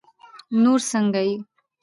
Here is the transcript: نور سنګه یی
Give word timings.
نور 0.61 0.79
سنګه 0.91 1.21
یی 1.27 1.35